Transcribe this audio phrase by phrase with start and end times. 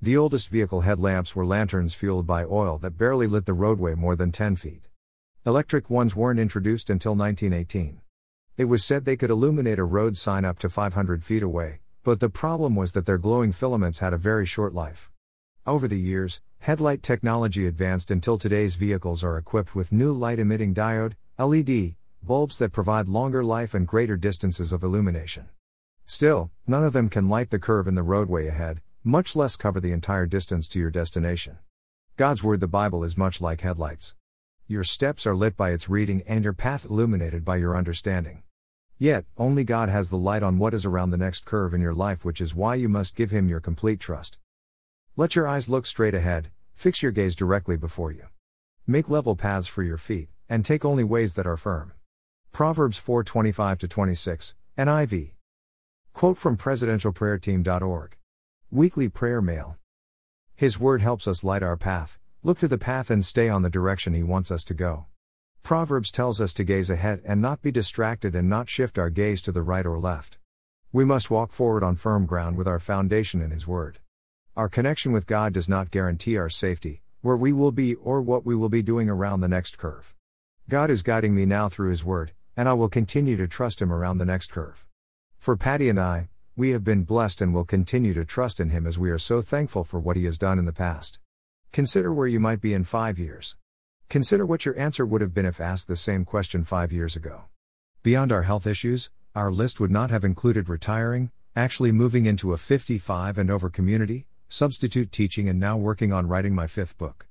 [0.00, 4.14] The oldest vehicle headlamps were lanterns fueled by oil that barely lit the roadway more
[4.14, 4.82] than 10 feet.
[5.44, 8.00] Electric ones weren't introduced until 1918.
[8.56, 12.20] It was said they could illuminate a road sign up to 500 feet away, but
[12.20, 15.10] the problem was that their glowing filaments had a very short life.
[15.66, 20.74] Over the years, headlight technology advanced until today's vehicles are equipped with new light emitting
[20.74, 25.48] diode, LED, bulbs that provide longer life and greater distances of illumination.
[26.06, 29.80] Still, none of them can light the curve in the roadway ahead, much less cover
[29.80, 31.56] the entire distance to your destination.
[32.18, 34.14] God's Word, the Bible, is much like headlights.
[34.66, 38.42] Your steps are lit by its reading and your path illuminated by your understanding.
[38.98, 41.94] Yet, only God has the light on what is around the next curve in your
[41.94, 44.36] life, which is why you must give Him your complete trust.
[45.16, 48.26] Let your eyes look straight ahead, fix your gaze directly before you.
[48.86, 51.94] Make level paths for your feet, and take only ways that are firm.
[52.52, 55.32] Proverbs 4:25 26, NIV.
[56.12, 58.17] Quote from presidentialprayerteam.org.
[58.70, 59.78] Weekly Prayer Mail.
[60.54, 63.70] His Word helps us light our path, look to the path and stay on the
[63.70, 65.06] direction He wants us to go.
[65.62, 69.40] Proverbs tells us to gaze ahead and not be distracted and not shift our gaze
[69.40, 70.36] to the right or left.
[70.92, 74.00] We must walk forward on firm ground with our foundation in His Word.
[74.54, 78.44] Our connection with God does not guarantee our safety, where we will be or what
[78.44, 80.14] we will be doing around the next curve.
[80.68, 83.90] God is guiding me now through His Word, and I will continue to trust Him
[83.90, 84.86] around the next curve.
[85.38, 86.28] For Patty and I,
[86.58, 89.40] we have been blessed and will continue to trust in Him as we are so
[89.40, 91.20] thankful for what He has done in the past.
[91.70, 93.54] Consider where you might be in five years.
[94.08, 97.44] Consider what your answer would have been if asked the same question five years ago.
[98.02, 102.58] Beyond our health issues, our list would not have included retiring, actually moving into a
[102.58, 107.28] 55 and over community, substitute teaching, and now working on writing my fifth book.